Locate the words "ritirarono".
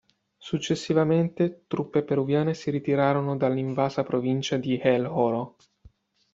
2.71-3.37